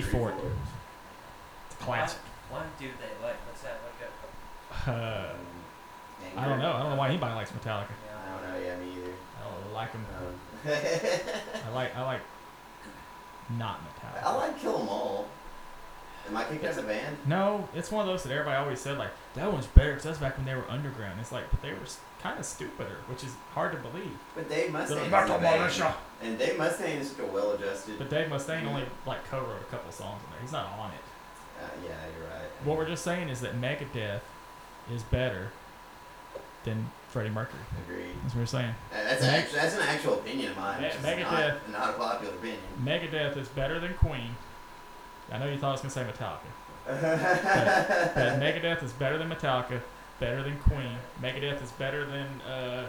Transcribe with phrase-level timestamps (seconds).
[0.00, 0.34] By Tree Fort.
[1.70, 2.18] It's a classic.
[2.50, 4.08] Why, why do they like Metallica?
[4.86, 6.72] Uh, Um, I don't know.
[6.72, 7.88] I don't know why anybody likes Metallica.
[7.90, 8.66] I don't know.
[8.66, 9.12] Yeah, me either.
[9.40, 10.06] I don't like them.
[10.18, 10.40] Um,
[11.66, 12.20] I like I like
[13.58, 14.22] not Metallica.
[14.24, 15.28] I like Kill 'Em All.
[16.28, 17.16] Am I kicked out of the band?
[17.26, 20.18] No, it's one of those that everybody always said like that one's better because that's
[20.18, 21.20] back when they were underground.
[21.20, 21.78] It's like, but they were
[22.22, 24.10] kind of stupider, which is hard to believe.
[24.34, 25.10] But Dave Mustaine.
[25.10, 25.94] like, the band.
[26.20, 27.96] And Dave Mustaine is a well-adjusted.
[27.98, 30.40] But Dave Mustaine only like co-wrote a couple songs in there.
[30.40, 30.96] He's not on it.
[31.62, 32.48] Uh, yeah, you're right.
[32.64, 34.20] What we're just saying is that Megadeth
[34.92, 35.50] is better
[36.64, 37.60] than Freddie Mercury.
[37.86, 38.06] Agreed.
[38.22, 38.74] That's what we're saying.
[38.92, 40.80] Uh, That's, Meg- actually, that's an actual opinion of mine.
[40.82, 42.60] Me- which is Megadeth- Not, not a popular opinion.
[42.84, 44.34] Megadeth is better than Queen.
[45.32, 46.38] I know you thought I was gonna say Metallica,
[46.88, 49.80] but Megadeth is better than Metallica,
[50.20, 50.96] better than Queen.
[51.22, 52.26] Megadeth is better than.
[52.42, 52.88] Uh,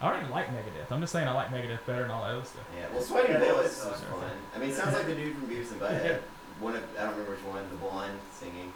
[0.00, 0.90] I don't even like Megadeth.
[0.92, 2.62] I'm just saying I like Megadeth better than all that other stuff.
[2.76, 4.30] Yeah, well, Sweating Yeah, that Bullets was- was fun.
[4.54, 6.20] I mean, it sounds like the dude from Beavis and Butthead.
[6.60, 8.72] One of, I don't remember which one, the blonde singing.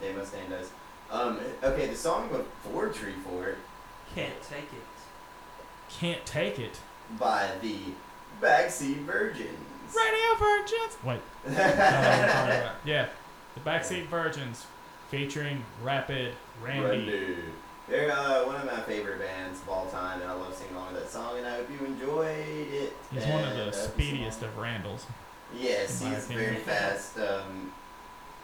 [0.00, 0.70] You Dave Mustaine does.
[1.10, 3.58] Um, okay, the song before Tree Fort
[4.14, 5.90] Can't take it.
[5.90, 6.78] Can't take it.
[7.18, 7.76] by the
[8.42, 9.58] Backseat Virgins.
[9.96, 10.96] Radio Virgins.
[11.04, 11.20] Wait.
[11.46, 12.74] I don't what I'm talking about.
[12.84, 13.08] yeah,
[13.54, 14.66] the Backseat Virgins,
[15.10, 16.86] featuring Rapid Randy.
[16.88, 17.36] Randy.
[17.88, 20.94] They're uh, one of my favorite bands of all time, and I love singing along
[20.94, 22.96] with that song, and I hope you enjoyed it.
[23.12, 25.04] He's one of the speediest of Randalls.
[25.54, 26.52] Yes, he's opinion.
[26.52, 27.18] very fast.
[27.18, 27.72] Um,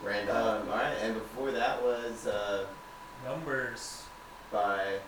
[0.02, 0.36] Randall.
[0.36, 2.66] Um, all right, and before that was uh,
[3.24, 4.04] Numbers.
[4.52, 4.98] by.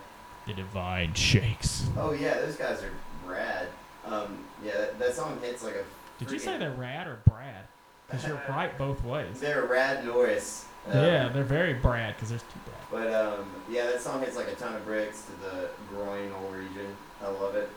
[0.47, 1.87] The Divine Shakes.
[1.97, 2.91] Oh yeah, those guys are
[3.31, 3.67] rad.
[4.05, 5.83] Um, yeah, that, that song hits like a.
[6.25, 7.65] Did you say they're Rad or Brad?
[8.07, 9.39] Because you're right both ways.
[9.39, 10.65] They're rad Norris.
[10.87, 12.77] Um, Yeah, they're very Brad because there's two Brad.
[12.91, 16.95] But um, yeah, that song hits like a ton of bricks to the groinal region.
[17.23, 17.69] I love it.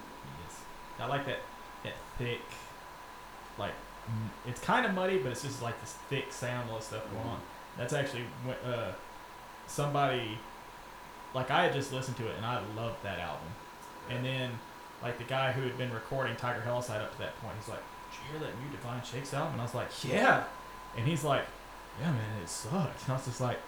[0.45, 0.61] Yes.
[0.99, 1.39] I like that,
[1.85, 2.41] that thick,
[3.59, 3.73] like,
[4.47, 7.41] it's kind of muddy, but it's just like this thick sound, all stuff going on.
[7.79, 8.25] That's actually
[8.65, 8.93] uh,
[9.67, 10.39] somebody,
[11.35, 13.49] like, I had just listened to it and I loved that album.
[14.11, 14.51] And then,
[15.03, 17.83] like, the guy who had been recording Tiger Hellside up to that point, he's like,
[18.13, 19.53] you hear that new Divine Shakes album?
[19.53, 20.45] And I was like, Yeah.
[20.97, 21.45] And he's like,
[22.01, 23.03] Yeah, man, it sucked.
[23.05, 23.59] And I was just like,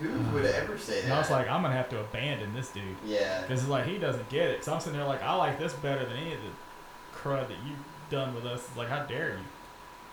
[0.00, 1.04] Who would ever say that?
[1.04, 2.82] and I was like, I'm going to have to abandon this dude.
[3.04, 3.42] yeah.
[3.42, 4.64] Because it's like he doesn't get it.
[4.64, 7.56] So I'm sitting there like I like this better than any of the crud that
[7.66, 7.78] you've
[8.10, 8.64] done with us.
[8.68, 9.44] It's like how dare you?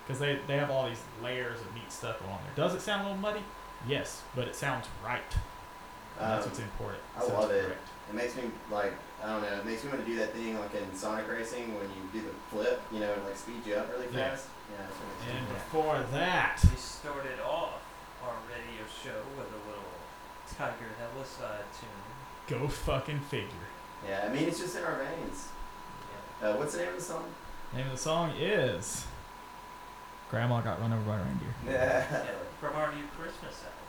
[0.05, 2.65] Because they they have all these layers of neat stuff on there.
[2.65, 3.41] Does it sound a little muddy?
[3.88, 5.21] Yes, but it sounds right.
[6.19, 7.01] And that's Um, what's important.
[7.17, 7.65] I love it.
[7.65, 7.88] correct.
[8.10, 8.93] It makes me like
[9.24, 9.48] I don't know.
[9.60, 12.22] It makes me want to do that thing like in Sonic Racing when you do
[12.27, 14.31] the flip, you know, and like speed you up really Yeah.
[14.31, 14.48] fast.
[14.72, 14.86] Yeah.
[14.86, 17.79] that's what makes And do before that, We started off
[18.24, 19.91] our radio show with a little
[20.57, 22.60] Tiger Hellicide tune.
[22.60, 23.67] go fucking figure.
[24.07, 25.48] Yeah, I mean it's just in our veins.
[26.41, 26.50] Yeah.
[26.50, 27.24] Uh, what's the name of the song?
[27.74, 29.05] Name of the song is
[30.29, 31.53] Grandma Got Run Over by a Reindeer.
[31.65, 32.05] Yeah.
[32.12, 33.82] Yeah, from our new Christmas album.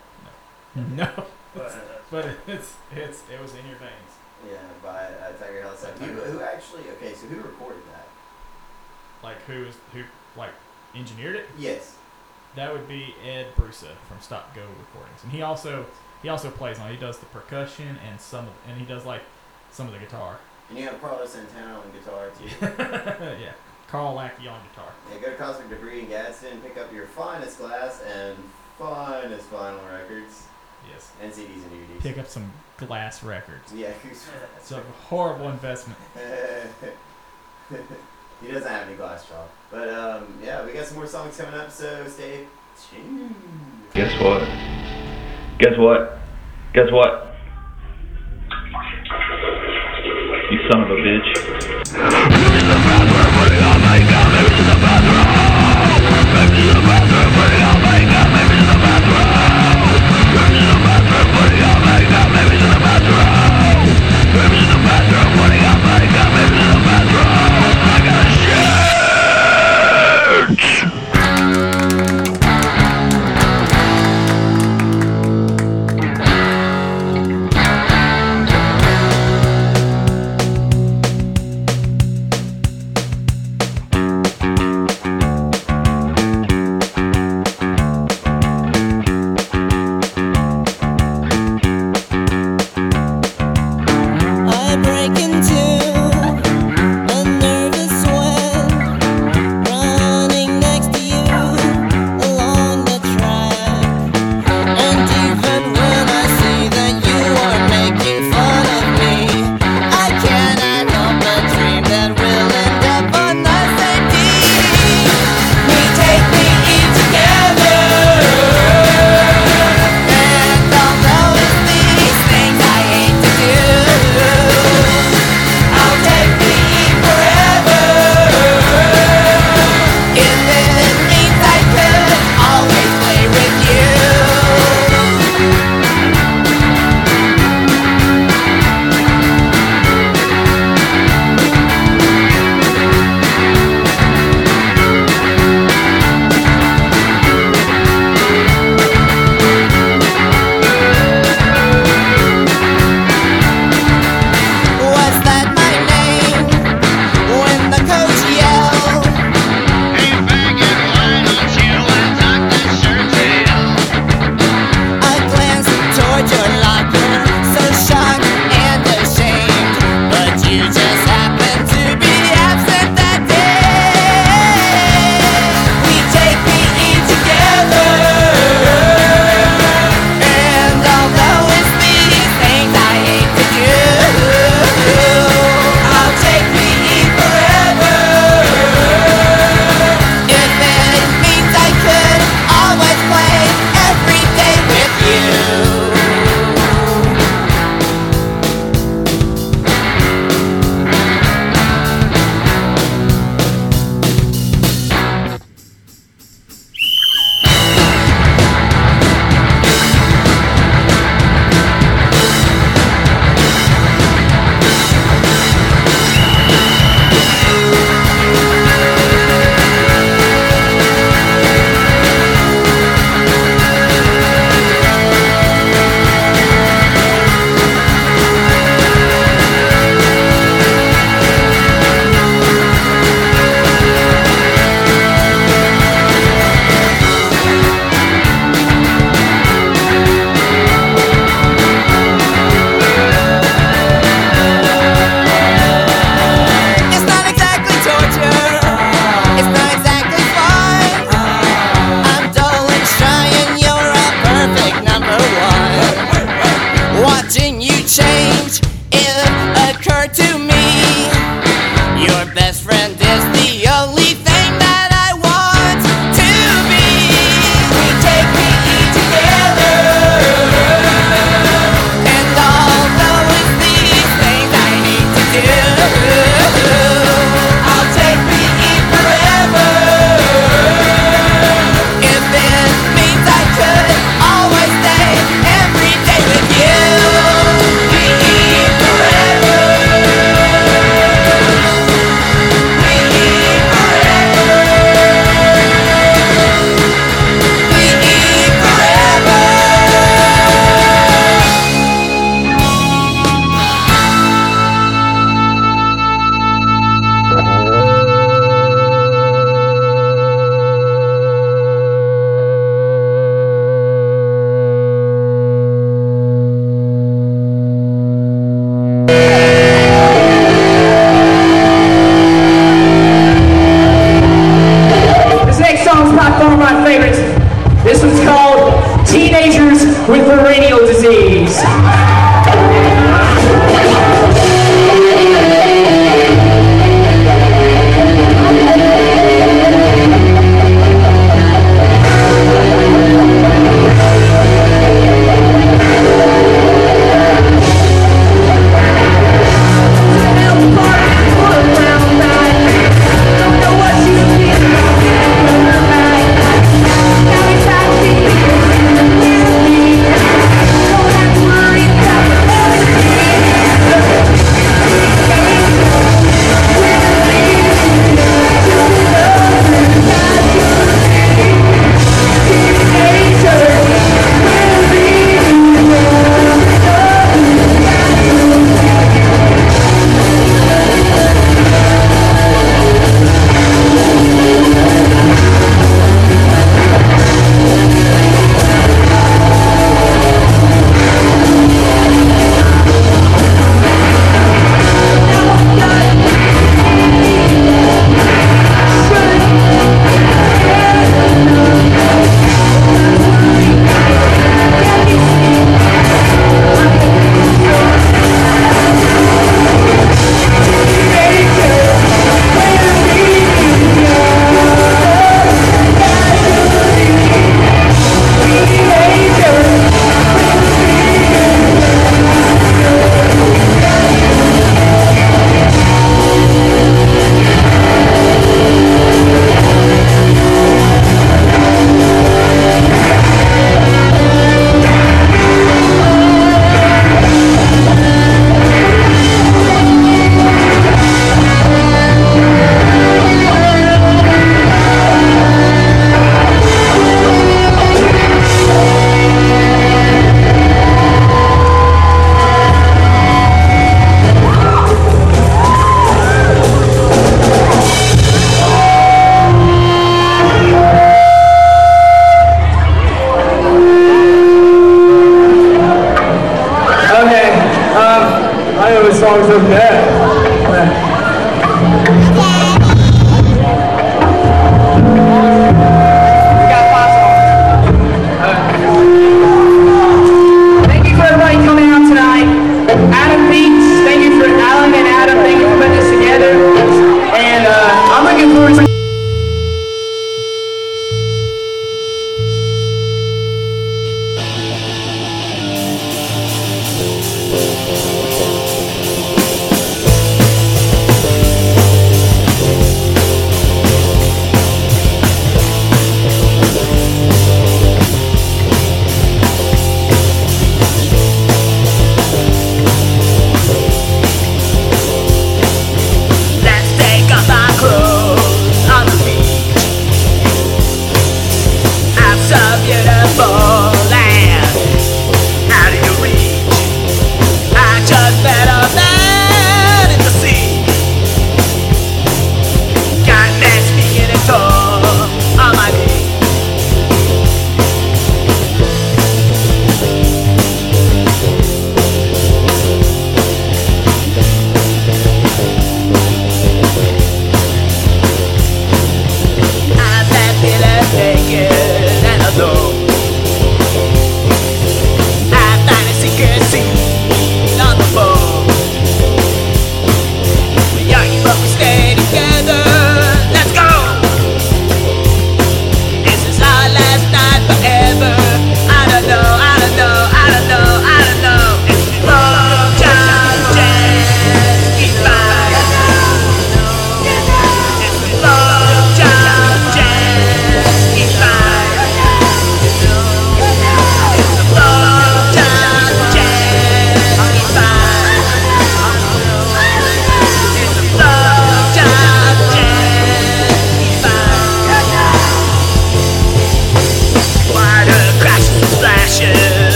[0.75, 1.09] No,
[1.53, 1.77] But, uh,
[2.11, 4.11] but it's it's it was in your veins.
[4.49, 5.75] Yeah, by uh, Tiger Hill.
[5.75, 6.83] So who, who actually?
[6.97, 8.07] Okay, so who recorded that?
[9.23, 10.03] Like who's who
[10.37, 10.51] like
[10.93, 11.47] engineered it?
[11.57, 11.95] Yes.
[12.55, 15.85] That would be Ed Brusa from Stop Go Recordings, and he also
[16.21, 16.91] he also plays on.
[16.91, 19.21] He does the percussion and some of, and he does like
[19.71, 20.37] some of the guitar.
[20.69, 22.47] And you have Carlos Santana on guitar too.
[23.41, 23.53] yeah,
[23.87, 24.91] Carl Lackey on guitar.
[25.11, 28.35] yeah, go to Cosmic Debris in Gadsden, pick up your finest glass and
[28.77, 30.47] finest vinyl records
[30.91, 32.01] Yes, and CDs and DVDs.
[32.01, 33.73] pick up some glass records.
[33.73, 33.91] Yeah.
[34.57, 35.99] It's a horrible investment.
[38.41, 39.45] he doesn't have any glass jaw.
[39.69, 42.47] But um, yeah, we got some more songs coming up, so stay
[42.89, 43.35] tuned.
[43.93, 44.41] Guess what?
[45.59, 46.17] Guess what?
[46.73, 47.35] Guess what?
[50.51, 52.45] You son of a bitch.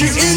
[0.00, 0.29] You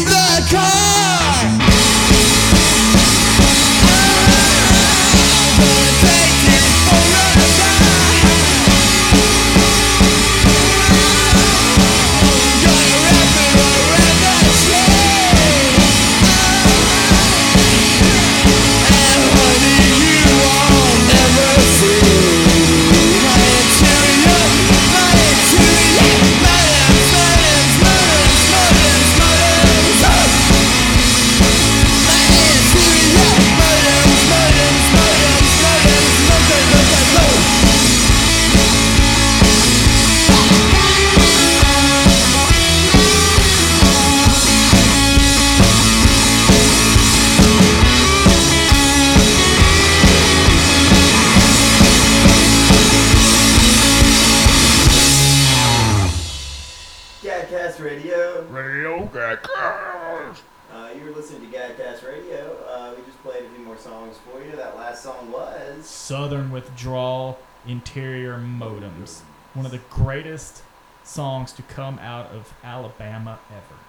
[71.54, 73.80] to come out of Alabama ever.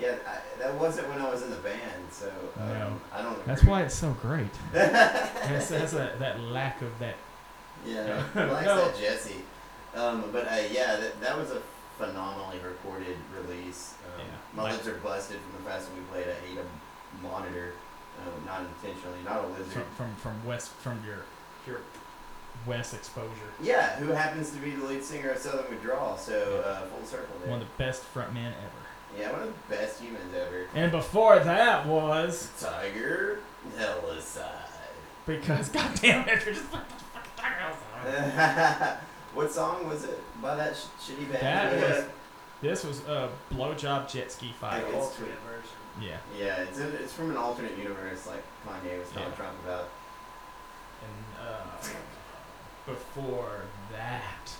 [0.00, 3.00] Yeah, I, that wasn't when I was in the band, so um, No.
[3.12, 3.44] I don't.
[3.46, 3.72] That's agree.
[3.72, 4.46] why it's so great.
[4.74, 7.16] It has, it has a, that lack of that.
[7.86, 8.84] Yeah, likes No.
[8.88, 9.42] that Jesse.
[9.96, 11.60] Um, but uh, yeah, that, that was a
[11.96, 13.94] phenomenally recorded release.
[14.14, 14.24] Um, Yeah.
[14.54, 16.26] My Like- lips are busted from the fact that we played.
[16.28, 17.72] I ate a monitor,
[18.24, 19.66] um, not intentionally, not a lizard.
[19.72, 21.18] From, from, from West, from your,
[21.66, 21.80] your
[22.66, 23.30] West exposure.
[23.62, 27.34] Yeah, who happens to be the lead singer of Southern Withdrawal, so uh, full circle
[27.40, 27.50] there.
[27.50, 29.18] One of the best frontmen ever.
[29.18, 30.66] yeah, one of the best humans ever.
[30.74, 33.40] And before that was Tiger
[33.78, 34.44] Helicide.
[35.26, 36.96] because goddamn it, you're just fucking
[37.36, 38.98] Tiger outside.
[39.34, 41.42] what song was it by that sh- shitty band?
[41.42, 41.88] That Yeah.
[41.96, 42.04] was
[42.60, 44.82] This was a blowjob jet ski fight.
[44.84, 45.70] It's alternate version.
[46.00, 49.34] Yeah, Yeah, it's, a, it's from an alternate universe like Kanye was telling Yeah.
[49.36, 49.88] Trump about.
[51.02, 51.88] and uh,
[52.88, 54.50] before that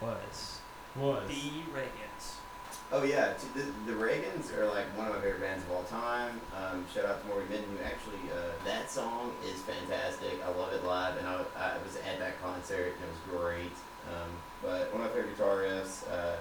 [0.00, 0.60] Was
[0.96, 2.38] was the Reagans.
[2.92, 6.40] Oh yeah, the, the Reagans are like one of my favorite bands of all time.
[6.56, 10.38] Um, shout out to Morgan Minton, who actually uh, that song is fantastic.
[10.44, 13.76] I love it live, and I, I was at that concert, and it was great.
[14.10, 14.30] Um,
[14.62, 16.36] but one of my favorite guitarists, uh,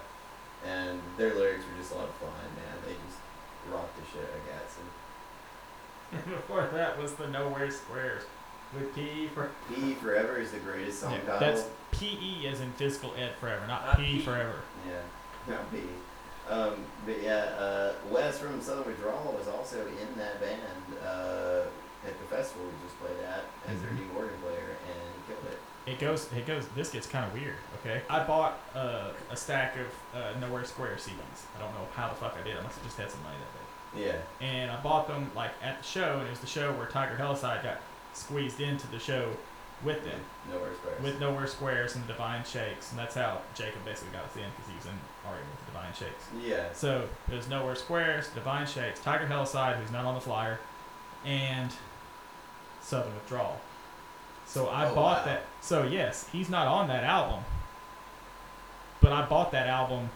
[0.65, 2.30] and their lyrics were just a lot of fun.
[2.56, 3.19] Man, they just
[3.72, 4.89] rocked the shit out of Gadsden.
[6.12, 8.24] And before that was the Nowhere Squares
[8.73, 12.71] with P for P Forever is the greatest song Yeah, that's P E as in
[12.73, 14.21] physical ed forever, not, Not P P.
[14.21, 14.55] forever.
[14.88, 15.79] Yeah, not P.
[16.49, 16.73] Um,
[17.05, 20.60] but yeah, uh, Wes from Southern Withdrawal was also in that band
[21.05, 21.62] uh,
[22.05, 24.12] at the festival we just played at as their Mhm.
[24.13, 25.60] new organ player, and killed it.
[25.91, 26.32] It goes.
[26.34, 26.67] It goes.
[26.75, 27.55] This gets kind of weird.
[27.82, 28.01] Okay.
[28.10, 29.88] I bought uh, a stack of
[30.19, 31.45] uh, Nowhere Square CDs.
[31.55, 32.58] I don't know how the fuck I did.
[32.58, 34.05] I must have just had some money that day.
[34.08, 36.86] Yeah, And I bought them like at the show, and it was the show where
[36.88, 37.79] Tiger Helicide got
[38.13, 39.32] squeezed into the show
[39.84, 40.19] with them,
[40.52, 41.02] nowhere squares.
[41.04, 44.69] with Nowhere Squares and Divine Shakes, and that's how Jacob basically got us in because
[44.69, 46.26] he was in already with the Divine Shakes.
[46.45, 50.60] yeah, So there's Nowhere Squares, Divine Shakes, Tiger Helicide, who's not on the flyer,
[51.26, 51.72] and
[52.82, 53.60] Southern Withdrawal.
[54.45, 55.26] So I Oh, bought wow.
[55.26, 55.43] that.
[55.62, 57.43] So yes, he's not on that album,
[59.02, 60.10] but I bought that album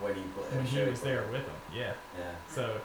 [0.00, 1.54] when he when uh, he was there with him.
[1.74, 1.92] Yeah.
[2.18, 2.78] Yeah, So,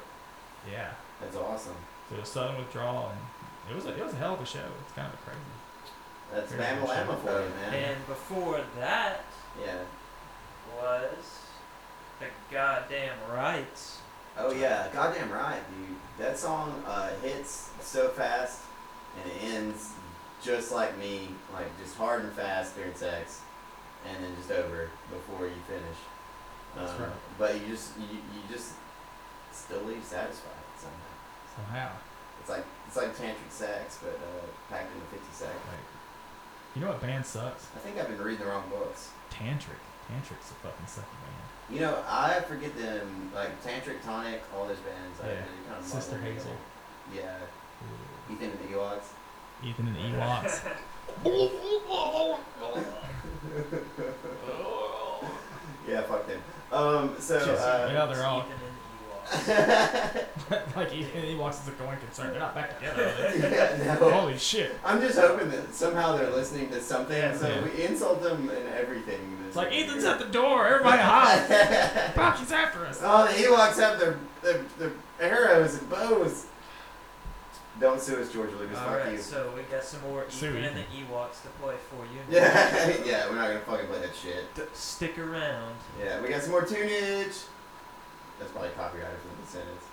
[0.72, 0.92] yeah.
[1.20, 1.76] that's awesome.
[2.10, 3.20] So Southern Withdrawal, and
[3.72, 4.60] it was a, it was a hell of a show.
[4.84, 5.40] It's kind of crazy.
[6.34, 7.18] That's Very Bama good Lama show.
[7.18, 7.74] for you, man.
[7.96, 9.24] And before that
[9.60, 9.80] Yeah.
[10.82, 11.40] was
[12.20, 14.00] the goddamn rights.
[14.38, 15.98] Oh yeah, goddamn right, dude.
[16.18, 18.62] That song uh, hits so fast
[19.22, 19.92] and it ends
[20.42, 23.42] just like me, like just hard and fast during sex,
[24.08, 25.98] and then just over before you finish.
[26.76, 27.12] That's Um, right.
[27.38, 28.74] But you just you, you just
[29.52, 31.58] still leave satisfied somehow.
[31.58, 31.90] Somehow.
[32.42, 35.60] It's like it's like tantric sex, but uh, packed into fifty seconds.
[35.70, 35.86] Like,
[36.76, 37.68] you know what band sucks?
[37.76, 39.12] I think I've been reading the wrong books.
[39.30, 39.80] Tantric.
[40.10, 41.48] Tantric's a fucking sucky band.
[41.70, 45.20] You know, I forget them like Tantric, Tonic, all those bands.
[45.24, 45.34] I, Yeah.
[45.36, 46.52] they kind of Sister Hazel.
[47.14, 47.16] together.
[47.30, 47.38] Yeah,
[48.34, 49.08] Ethan and the Ewoks.
[49.64, 50.62] Ethan and the Ewoks.
[55.88, 56.42] Yeah, fuck them.
[56.72, 58.71] Um, so Just- uh, yeah, they're all Ethan and Ewoks.
[60.76, 62.32] like he, and the Ewoks is a going concern.
[62.32, 63.04] They're not back together.
[63.06, 63.52] Are they?
[63.56, 64.10] yeah, no.
[64.10, 64.76] Holy shit!
[64.84, 67.16] I'm just hoping that somehow they're listening to something.
[67.18, 67.36] Yeah.
[67.38, 67.64] so Yeah.
[67.64, 69.38] we insult them in everything.
[69.48, 70.68] It's like Ethan's at the door.
[70.68, 72.12] Everybody hide.
[72.14, 73.00] Fuck, he's after us.
[73.04, 76.46] Oh, the Ewoks have their, their, their arrows and bows.
[77.80, 78.78] Don't sue us, George Lucas.
[78.78, 79.18] Fuck Alright, you.
[79.18, 81.08] so we got some more Sue Ethan and the Ethan.
[81.12, 82.20] Ewoks to play for you.
[82.30, 84.54] Yeah, yeah, we're not gonna fucking play that shit.
[84.56, 85.76] D- Stick around.
[86.02, 87.44] Yeah, we got some more tunage.
[88.42, 89.84] That's probably copyrighted from the sentence.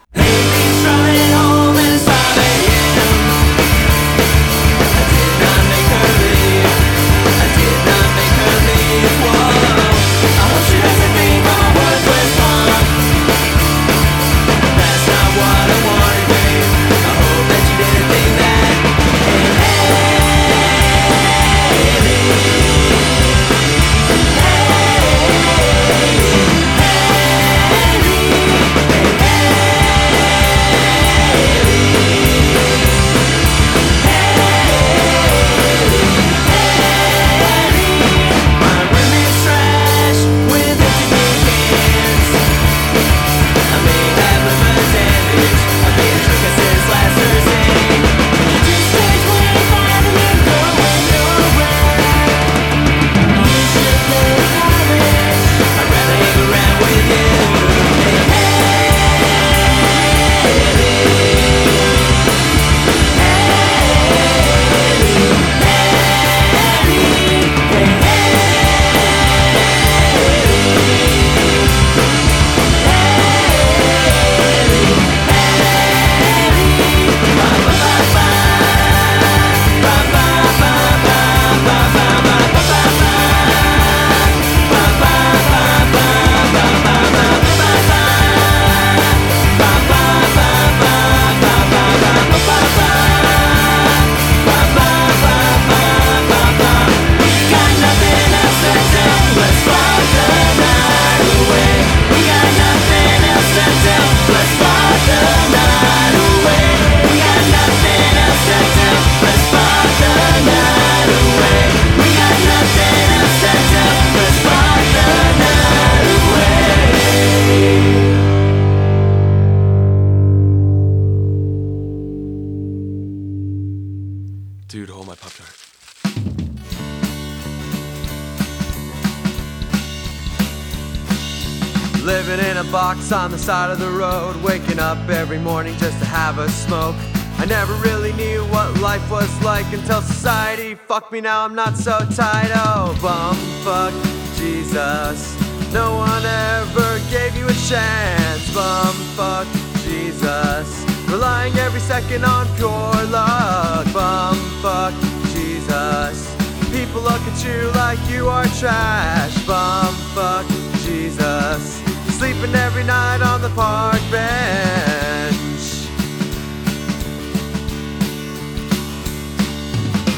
[132.09, 135.99] Living in a box on the side of the road, waking up every morning just
[135.99, 136.97] to have a smoke.
[137.37, 141.21] I never really knew what life was like until society fucked me.
[141.21, 142.51] Now I'm not so tight.
[142.55, 143.93] Oh, bum fuck
[144.39, 145.37] Jesus.
[145.71, 148.55] No one ever gave you a chance.
[148.55, 149.47] Bum fuck
[149.85, 150.87] Jesus.
[151.11, 153.85] Relying every second on pure luck.
[153.93, 154.95] Bum fuck
[155.35, 156.35] Jesus.
[156.73, 159.47] People look at you like you are trash.
[159.47, 160.47] Bum fuck
[160.87, 161.88] Jesus.
[162.19, 165.87] Sleeping every night on the park bench.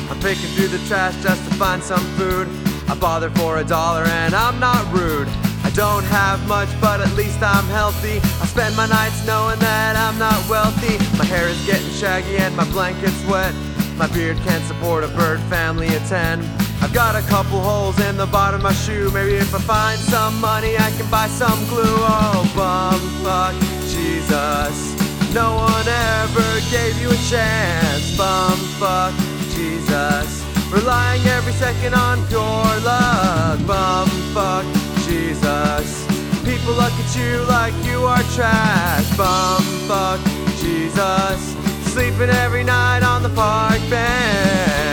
[0.08, 2.48] I'm picking through the trash just to find some food.
[2.88, 5.28] I bother for a dollar and I'm not rude.
[5.62, 8.16] I don't have much, but at least I'm healthy.
[8.40, 10.96] I spend my nights knowing that I'm not wealthy.
[11.18, 13.54] My hair is getting shaggy and my blanket's wet.
[13.98, 16.40] My beard can't support a bird family of ten.
[16.82, 19.10] I've got a couple holes in the bottom of my shoe.
[19.12, 21.82] Maybe if I find some money, I can buy some glue.
[21.84, 23.54] Oh, bum fuck
[23.86, 24.96] Jesus.
[25.34, 28.16] No one ever gave you a chance.
[28.16, 29.14] Bum fuck
[29.54, 30.44] Jesus.
[30.72, 33.58] Relying every second on pure luck.
[33.66, 34.64] Bum fuck
[35.04, 36.06] Jesus.
[36.44, 39.16] People look at you like you are trash.
[39.16, 40.20] Bum fuck
[40.58, 41.54] Jesus.
[41.92, 44.89] Sleeping every night on the park bench.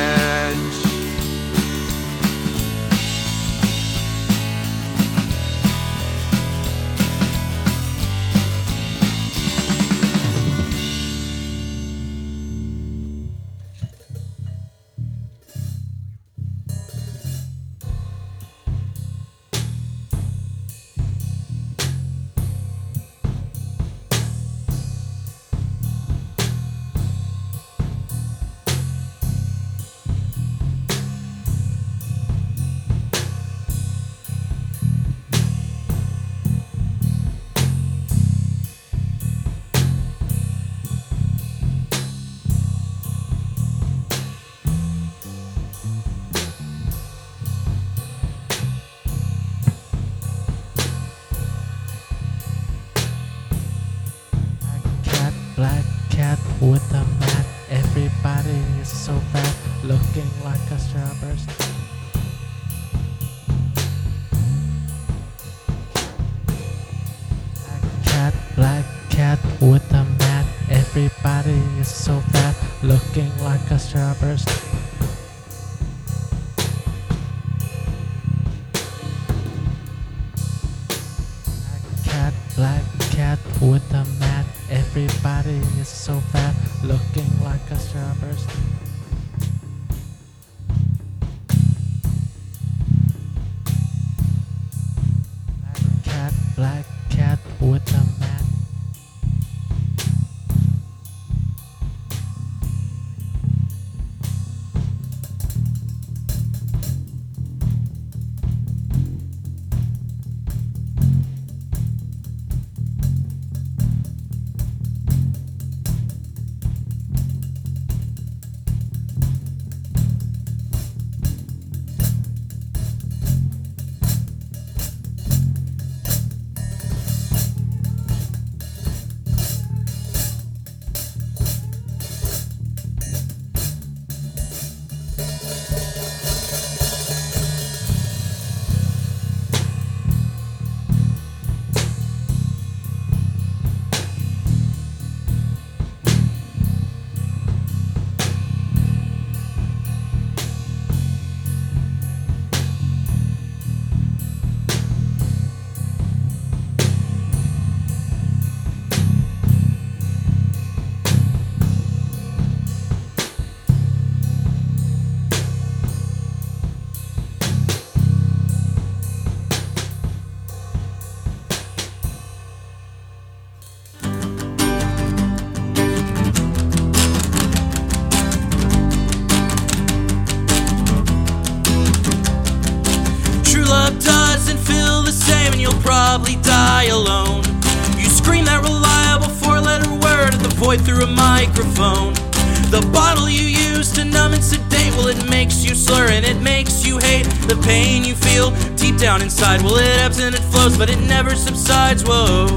[199.17, 199.61] Down inside.
[199.61, 202.03] Well, it ebbs and it flows, but it never subsides.
[202.03, 202.47] Whoa,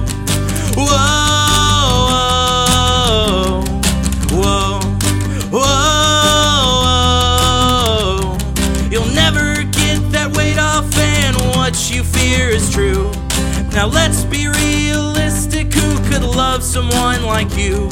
[0.77, 0.87] whoa,
[4.31, 4.81] whoa,
[5.51, 5.61] whoa,
[8.21, 8.39] whoa.
[8.91, 13.11] You'll never get that weight off, and what you fear is true.
[13.73, 15.73] Now let's be realistic.
[15.73, 17.91] Who could love someone like you?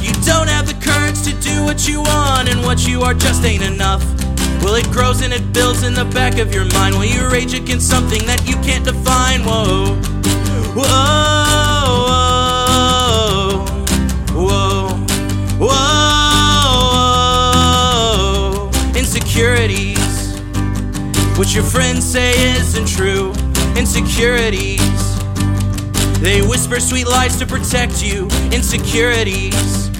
[0.00, 3.44] You don't have the courage to do what you want, and what you are just
[3.44, 4.15] ain't enough.
[4.66, 7.54] Well, it grows and it builds in the back of your mind while you rage
[7.54, 9.44] against something that you can't define.
[9.44, 9.94] Whoa,
[10.74, 11.24] whoa,
[14.34, 14.88] whoa,
[18.50, 20.36] whoa, insecurities.
[21.38, 23.32] What your friends say isn't true.
[23.76, 24.80] Insecurities.
[26.18, 28.26] They whisper sweet lies to protect you.
[28.50, 29.90] Insecurities.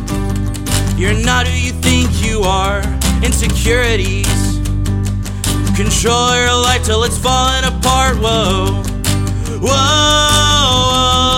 [0.99, 2.83] You're not who you think you are.
[3.23, 4.36] Insecurities.
[5.77, 8.17] Control your life till it's falling apart.
[8.17, 8.83] Whoa.
[9.61, 11.36] Whoa.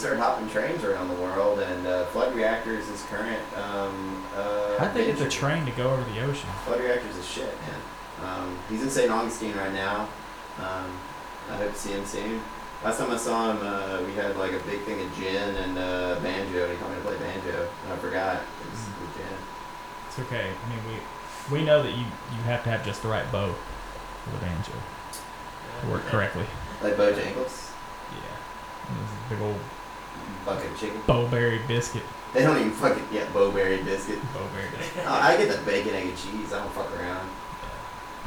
[0.00, 3.38] Started hopping trains around the world, and uh, Flood Reactors is current.
[3.54, 6.48] Um, uh, How'd they get the train to go over the ocean?
[6.64, 7.80] Flood Reactor's a shit, man.
[8.26, 9.10] Um, he's in St.
[9.10, 10.08] Augustine right now.
[10.58, 10.88] Um,
[11.50, 12.40] I hope to see him soon.
[12.82, 15.76] Last time I saw him, uh, we had like a big thing of gin and
[15.76, 18.36] uh, banjo, and he told me to play banjo, and I forgot.
[18.36, 19.00] It was Mm.
[19.00, 19.36] the gin.
[20.08, 20.46] It's okay.
[20.48, 23.52] I mean, we we know that you you have to have just the right bow
[24.24, 24.72] for the banjo
[25.82, 26.46] to work correctly.
[26.82, 27.70] Like Bojangles,
[28.12, 28.88] Yeah.
[28.88, 29.60] And this is a big old
[30.44, 31.00] bucket of chicken.
[31.06, 32.02] Bo-Berry biscuit.
[32.32, 34.18] They don't even fucking get Bo-Berry biscuit.
[34.32, 35.04] Bo-Berry biscuit.
[35.06, 36.52] Oh, I get the bacon, egg, and cheese.
[36.52, 37.28] I don't fuck around.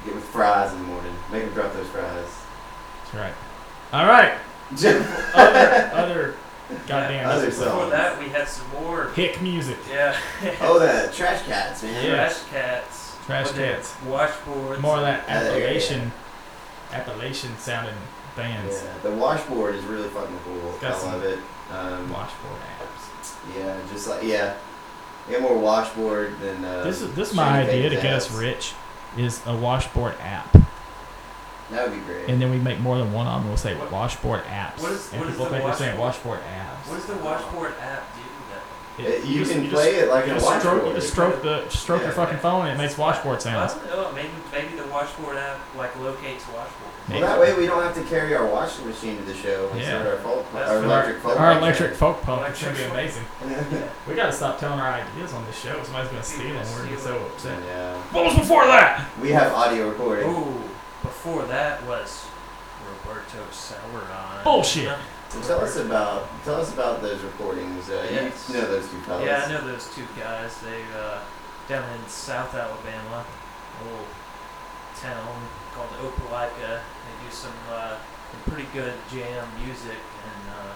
[0.05, 1.13] Get with fries in the morning.
[1.31, 2.27] Make them drop those fries.
[3.03, 3.33] That's right.
[3.93, 4.33] All right.
[4.73, 6.35] Other other
[6.87, 7.91] goddamn Other this is- Before songs.
[7.91, 9.09] that, we had some more.
[9.09, 9.77] hick music.
[9.89, 10.17] Yeah.
[10.61, 12.03] oh, the trash cats, man.
[12.03, 12.15] Yeah.
[12.15, 13.15] Trash cats.
[13.25, 13.93] Trash cats.
[14.07, 14.79] Washboards.
[14.81, 15.63] More of that Yeah, there you.
[15.65, 16.11] Appalachian
[16.91, 17.93] Appalachian sounding
[18.35, 18.83] bands.
[18.83, 20.71] Yeah, the washboard is really fucking cool.
[20.81, 21.39] Got I some love it.
[21.71, 23.35] Um, Washboard apps.
[23.57, 24.55] yeah, just like yeah,
[25.29, 26.63] yeah, more washboard than.
[26.63, 28.73] Uh, This is this is my idea to get us rich
[29.17, 30.51] is a washboard app.
[31.71, 32.27] That would be great.
[32.29, 33.47] And then we make more than one of them.
[33.47, 34.79] We'll say What- washboard apps.
[34.81, 36.39] what is- and what is people the think we're saying washboard?
[36.39, 36.89] washboard apps.
[36.89, 38.21] What does the washboard app do
[38.99, 40.95] It- you just- can just- play it like you a just stroke, you washboard.
[40.95, 43.55] just stroke the stroke your fucking phone and it makes washboard then?
[43.55, 44.11] Oh, I don't know.
[44.13, 46.91] Maybe maybe the washboard app like locates washboard.
[47.09, 49.79] well, that way we don't have to carry our washing machine to the show and
[49.81, 49.87] Yeah.
[50.01, 51.39] start our, folk, our electric folk.
[51.39, 51.61] Our pump.
[51.63, 52.47] electric folk pump.
[52.49, 53.25] It's gonna be amazing.
[53.49, 53.79] Yeah.
[54.07, 55.81] We gotta stop telling our ideas on this show.
[55.83, 56.65] Somebody's gonna steal them.
[56.73, 57.57] We're gonna get so upset.
[57.67, 57.93] yeah.
[58.11, 59.05] What was before that?
[59.19, 60.29] We have audio recording.
[60.29, 60.61] Ooh,
[61.01, 62.25] before that was
[62.87, 64.43] Roberto Sauron.
[64.43, 64.91] Bullshit.
[65.33, 67.89] So tell us about tell us about those recordings.
[67.89, 68.49] Uh, Yes.
[68.49, 69.25] You know those two fellas.
[69.25, 70.53] Yeah, I know those two guys.
[70.61, 71.19] They uh,
[71.67, 74.05] down in South Alabama, a little
[75.01, 75.33] town
[75.73, 76.81] called Opelika.
[76.85, 77.97] They do some uh,
[78.45, 80.73] pretty good jam music and uh,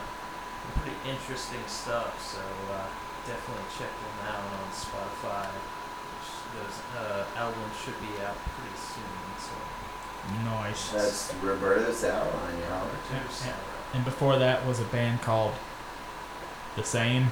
[0.81, 2.17] pretty interesting stuff.
[2.17, 2.41] So
[2.73, 2.87] uh,
[3.29, 5.45] definitely check them out on Spotify.
[5.53, 9.21] Which those uh, albums should be out pretty soon.
[9.37, 9.53] So
[10.43, 10.89] Nice.
[10.91, 12.89] That's Roberto Sauron, y'all.
[12.89, 13.76] Roberto Sauron.
[13.97, 15.55] And before that was a band called
[16.75, 17.31] The Same.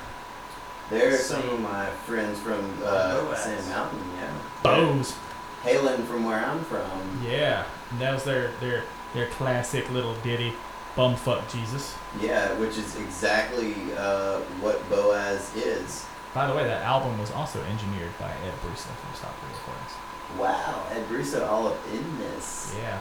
[0.89, 3.43] They're some of my friends from uh, Boaz.
[3.43, 4.33] Sand Mountain, yeah.
[4.63, 5.13] Bows.
[5.61, 7.21] Hailing from where I'm from.
[7.23, 7.65] Yeah.
[7.91, 8.81] And that was their their
[9.13, 10.53] their classic little ditty,
[10.95, 11.93] Bumfuck Jesus.
[12.19, 16.03] Yeah, which is exactly uh, what Boaz is.
[16.33, 20.39] By the way, that album was also engineered by Ed Bruce from Stopford Recordings.
[20.39, 22.73] Wow, Ed Brusso all up in this.
[22.75, 22.99] Yeah.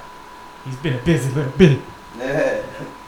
[0.66, 1.80] He's been a busy little bit.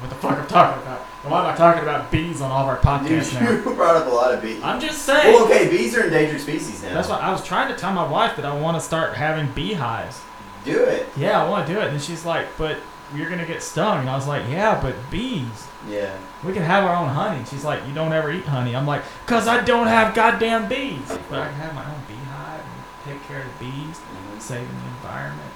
[0.00, 1.00] What the fuck I'm talking about?
[1.24, 3.50] Why am I talking about bees on all of our podcasts you, now?
[3.50, 4.62] you brought up a lot of bees.
[4.62, 5.32] I'm just saying.
[5.34, 6.92] Well, okay, bees are endangered species now.
[6.94, 9.50] That's why I was trying to tell my wife that I want to start having
[9.52, 10.20] beehives.
[10.64, 11.08] Do it.
[11.16, 11.88] Yeah, I want to do it.
[11.88, 12.76] And she's like, but
[13.14, 14.00] you're going to get stung.
[14.00, 15.66] And I was like, yeah, but bees.
[15.88, 16.14] Yeah.
[16.44, 17.38] We can have our own honey.
[17.38, 18.74] And she's like, you don't ever eat honey.
[18.76, 21.08] I'm like, because I don't have goddamn bees.
[21.30, 24.40] But I can have my own beehive and take care of the bees, Mhm.
[24.40, 25.52] saving the environment,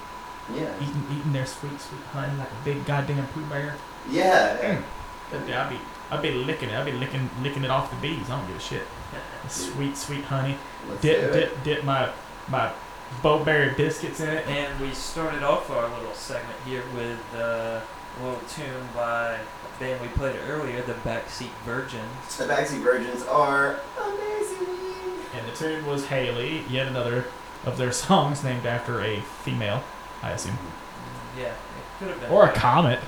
[0.55, 0.73] Yeah.
[0.81, 3.75] eating eating their sweet, sweet honey like a big goddamn Pooh Bear.
[4.11, 4.57] Yeah.
[4.59, 4.83] Mm.
[5.31, 5.79] But yeah, I'd be,
[6.11, 6.75] I'd be licking it.
[6.75, 8.31] I'd be licking, licking it off the bees.
[8.31, 8.83] I don't give a shit.
[9.49, 10.57] Sweet, sweet honey.
[10.89, 11.41] Let's Dip, do it.
[11.51, 12.11] dip, dip my,
[12.49, 12.73] my
[13.23, 14.47] Bo-Berry biscuits in it.
[14.47, 19.81] And we started off our little segment here with uh, a little tune by a
[19.81, 22.37] band we played earlier, the Backseat Virgins.
[22.39, 24.67] The Backseat Virgins are amazing.
[25.37, 27.27] And the tune was Haley, yet another
[27.67, 29.83] of their songs named after a female,
[30.23, 30.59] I assume.
[31.37, 31.55] Yeah, it
[31.99, 32.31] could have been.
[32.31, 33.01] Or a comet.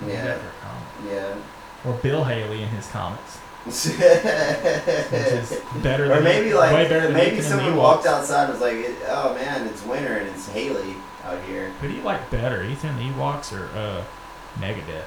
[0.00, 0.08] Yeah.
[0.08, 0.14] Yeah.
[0.14, 1.12] after a comet.
[1.12, 1.36] Yeah.
[1.84, 3.38] Or Bill Haley and his Comets.
[3.66, 8.06] Which is better than or maybe like way better than maybe Ethan someone the walked
[8.06, 8.76] outside and was like,
[9.06, 12.96] "Oh man, it's winter and it's Haley out here." Who do you like better, Ethan
[12.96, 14.02] and the Ewoks or uh,
[14.58, 15.04] Megadeth?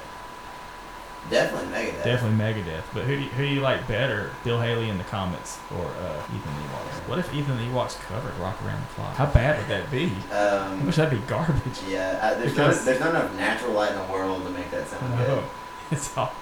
[1.30, 2.04] Definitely Megadeth.
[2.04, 2.82] Definitely Megadeth.
[2.92, 5.86] But who do you, who do you like better, Bill Haley in the Comets or
[5.86, 7.08] uh, Ethan Ewoks?
[7.08, 9.14] What if Ethan Ewoks covered Rock Around the Clock?
[9.16, 10.12] How bad would that be?
[10.30, 11.80] I Um, wish that'd be garbage.
[11.88, 14.70] yeah, uh, there's Because- not there's not enough natural light in the world to make
[14.70, 15.44] that sound No, good.
[15.92, 16.32] it's all.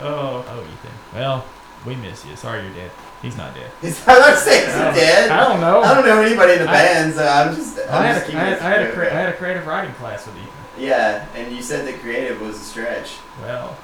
[0.00, 0.90] Oh, oh, Ethan.
[1.14, 1.44] Well,
[1.86, 2.34] We miss you.
[2.34, 2.90] Sorry you're dead.
[3.20, 3.70] He's not dead.
[4.06, 5.30] I'm not saying he's I don't- dead.
[5.30, 5.82] I don't know.
[5.82, 7.78] I don't know anybody in the I- band, so I'm just.
[7.78, 9.94] I'm I had, just a, I, had, I, had a I had a creative writing
[9.96, 10.48] class with Ethan.
[10.78, 13.16] Yeah, and you said that creative was a stretch.
[13.42, 13.76] Well,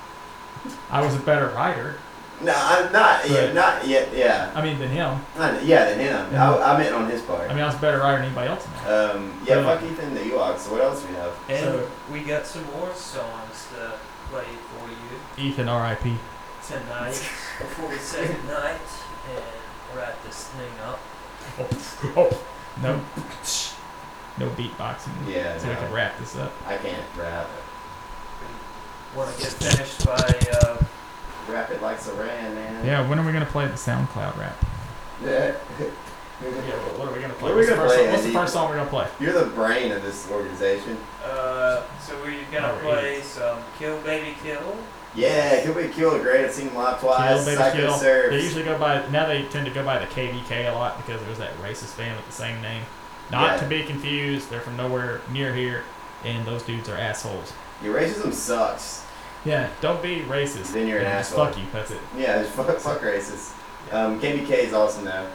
[0.91, 1.97] I was a better writer.
[2.43, 3.29] No, I'm not.
[3.29, 4.09] Yeah, not yet.
[4.15, 4.51] Yeah.
[4.55, 5.21] I mean, than him.
[5.37, 6.33] Not, yeah, than him.
[6.33, 6.51] Yeah.
[6.55, 7.51] I, I meant on his part.
[7.51, 8.93] I mean, I was a better writer than anybody else in.
[8.93, 9.65] Um, yeah, Really?
[9.67, 10.59] fuck Ethan the Ewoks.
[10.61, 11.33] So what else do we have?
[11.51, 13.93] And So- we got some more songs to
[14.31, 16.15] play for you Ethan, R.I.P.
[16.67, 17.13] tonight
[17.59, 18.81] before we say goodnight
[19.35, 19.45] and
[19.97, 20.99] wrap this thing up.
[21.59, 21.69] Oh,
[22.17, 22.45] oh,
[22.83, 23.01] no,
[24.39, 25.13] no beatboxing.
[25.29, 26.53] Yeah, so we can wrap this up.
[26.67, 27.47] I can't rap.
[29.17, 30.15] Want to get finished by
[30.63, 30.77] uh,
[31.49, 32.87] Rap it like Saran, man.
[32.87, 34.57] Yeah, when are we gonna play the SoundCloud rap?
[35.25, 35.55] Yeah.
[35.81, 35.89] Yeah,
[36.49, 37.51] what- what are we gonna play?
[37.51, 38.39] What are we What's the gonna first play, song- what's the Andy?
[38.39, 39.07] first song we're gonna play?
[39.19, 40.97] You're the brain of this organization.
[41.25, 42.83] Uh, so we're gonna Alright.
[42.83, 44.77] play some Kill Baby Kill.
[45.17, 46.45] Yeah, Kill Baby Kill are great.
[46.45, 47.35] I've seen them live twice.
[47.37, 47.95] Kill, baby, Psycho kill.
[47.99, 48.31] Surfs.
[48.31, 49.27] They usually go by now.
[49.27, 52.27] They tend to go by the KBK a lot because there's that racist band with
[52.27, 52.83] the same name.
[53.31, 53.57] Not Yeah.
[53.59, 54.51] to be confused.
[54.51, 55.83] They're from nowhere near here,
[56.25, 57.53] and those dudes are assholes.
[57.83, 59.05] Your racism sucks.
[59.45, 60.73] Yeah, don't be racist.
[60.75, 61.47] Then you're an Yeah, just asshole.
[61.47, 61.65] Fuck you.
[61.73, 62.01] That's it.
[62.17, 63.55] Yeah, just fuck, fuck racist.
[63.91, 65.27] Um, KBK is awesome though.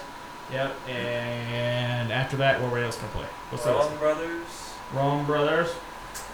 [0.51, 0.75] Yep.
[0.87, 3.25] And after that, what else can play?
[3.49, 4.73] What's the Wrong Brothers.
[4.93, 5.73] Wrong Brothers.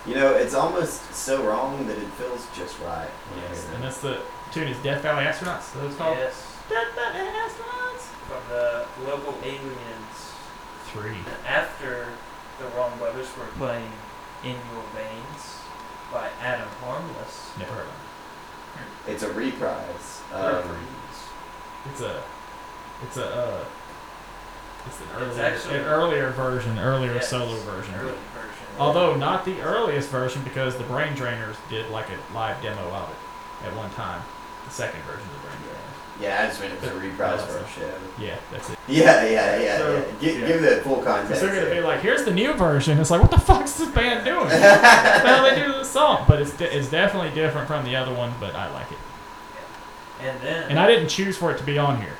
[0.05, 3.09] You know, it's almost so wrong that it feels just right.
[3.38, 4.20] Yes, and that's the
[4.51, 5.68] tune is Death Valley Astronauts.
[5.68, 6.18] Is that what it's called?
[6.18, 6.57] Yes.
[6.68, 8.01] Death Valley Astronauts.
[8.28, 10.34] From the Global Aliens.
[10.88, 11.12] Three.
[11.12, 12.07] And after
[12.59, 13.91] the Wrong Brothers were playing
[14.43, 15.61] In Your Veins
[16.12, 17.51] by Adam Harmless.
[17.57, 17.88] Never heard of
[19.07, 19.12] it.
[19.14, 20.22] It's a reprise.
[20.34, 21.24] Or Um, Freeze.
[21.91, 22.22] It's a,
[23.03, 23.64] it's a, uh,
[24.88, 27.93] it's an It's earlier, actually- an earlier version, earlier Yes, solo version.
[27.95, 28.49] early version.
[28.80, 33.09] Although not the earliest version because the Brain Drainers did like a live demo of
[33.09, 34.22] it at one time.
[34.66, 35.91] The second version of the Brain Drainers.
[36.22, 37.91] Yeah, I just meant it was a reprise for a show.
[38.19, 38.78] Yeah, that's it.
[38.88, 40.03] Yeah, yeah, yeah, So, yeah.
[40.22, 40.47] Give, yeah.
[40.47, 41.41] give the full Because context.
[41.41, 44.24] they're gonna be like, "Here's the new version." It's like, what the fuck's this band
[44.32, 44.38] doing?
[44.39, 46.26] what the hell they do to the song?
[46.28, 48.34] But it's de- it's definitely different from the other one.
[48.39, 48.97] But I like it,
[50.22, 50.69] And then.
[50.69, 52.15] and I didn't choose for it to be on here.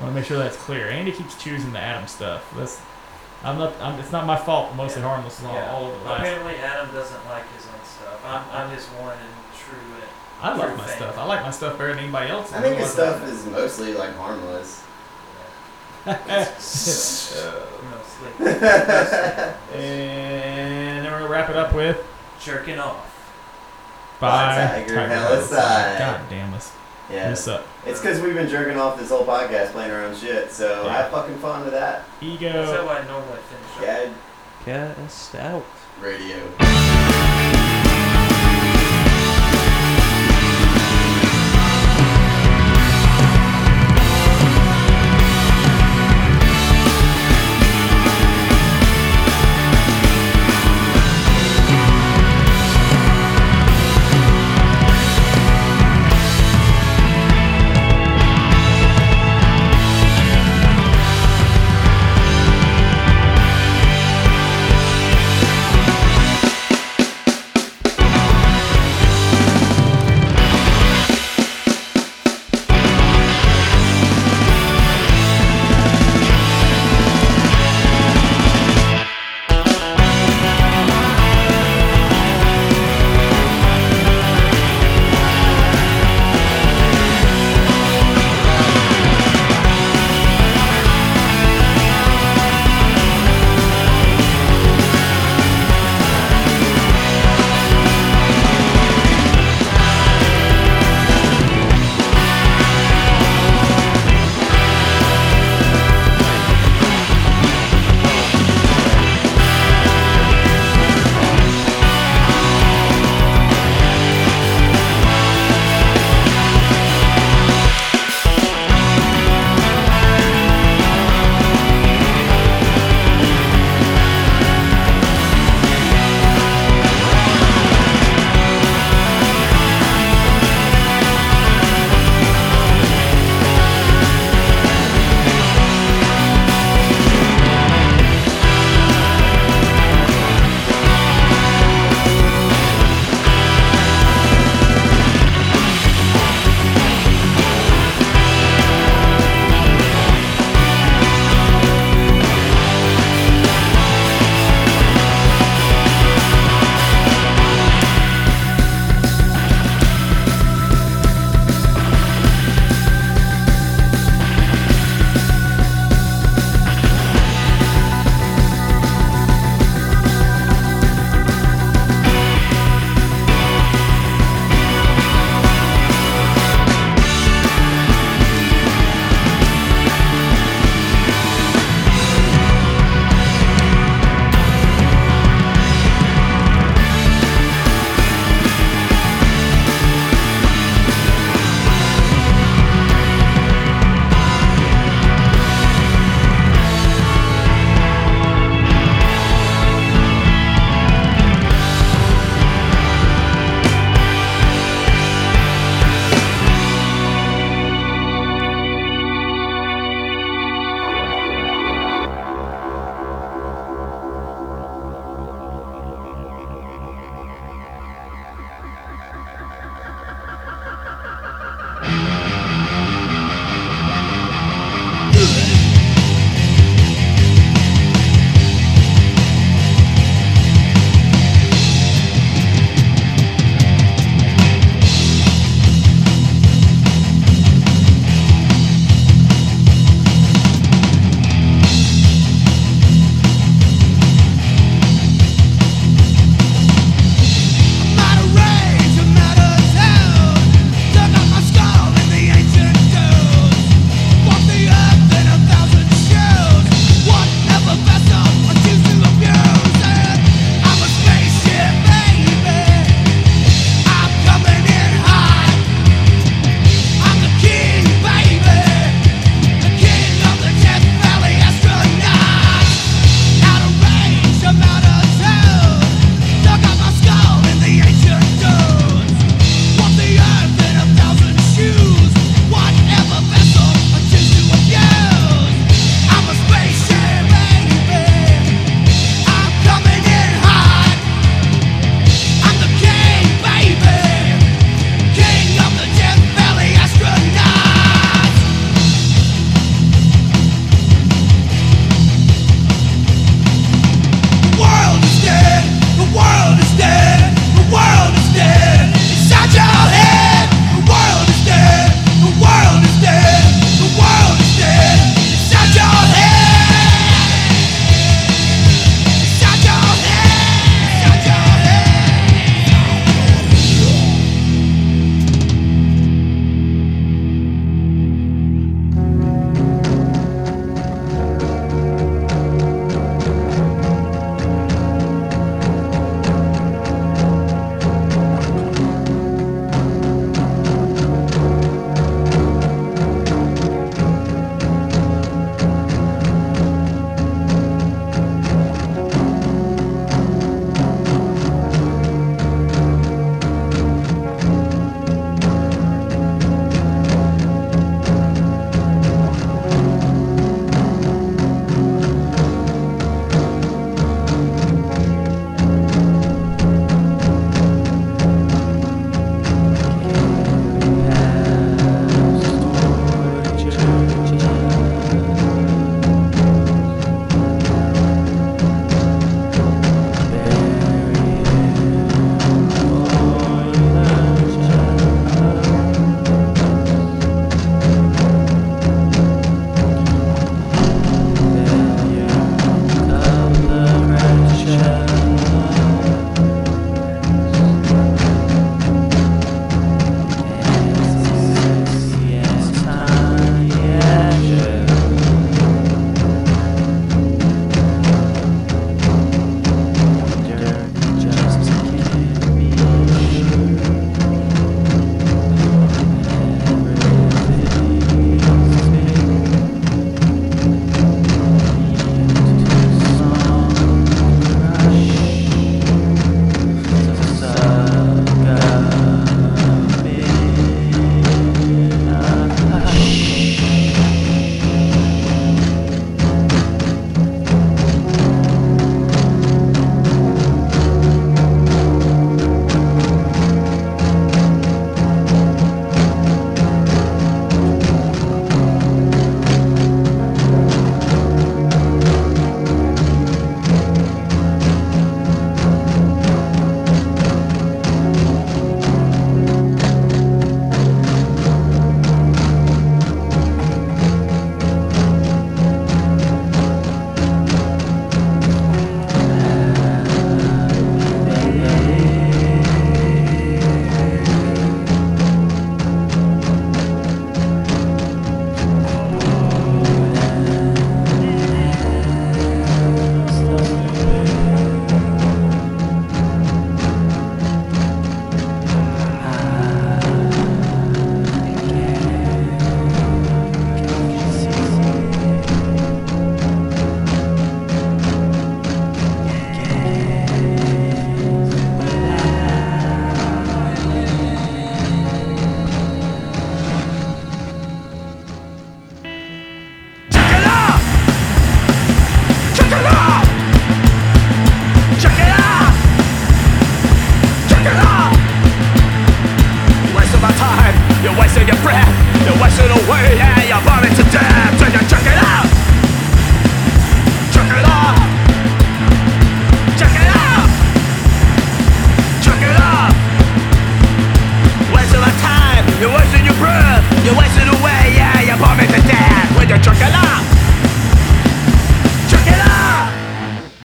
[0.00, 0.88] I want to make sure that's clear.
[0.88, 2.52] Andy keeps choosing the Adam stuff.
[2.56, 2.80] That's
[3.44, 3.72] I'm not.
[3.80, 4.74] I'm, it's not my fault.
[4.76, 5.70] Mostly harmless is all, yeah.
[5.72, 6.18] all over the place.
[6.20, 8.20] Apparently, Adam doesn't like his own stuff.
[8.24, 9.41] I'm, I'm his one and true.
[10.42, 11.16] I like my stuff.
[11.18, 12.52] I like my stuff better than anybody else.
[12.52, 14.82] I think his stuff is mostly like harmless.
[19.72, 22.04] And then we're gonna wrap it up with
[22.40, 23.08] Jerking off.
[24.20, 24.84] Bye.
[24.86, 25.98] Tiger Helicide.
[25.98, 26.72] God damn us.
[27.10, 27.30] Yeah.
[27.30, 27.64] You suck.
[27.86, 30.92] It's because we've been jerking off this whole podcast playing our own shit, so Yeah.
[31.02, 32.04] have fucking fun with that.
[32.20, 32.52] Ego.
[32.52, 34.12] That's how I normally finish.
[34.64, 35.64] Gad Cast out.
[36.00, 36.36] radio.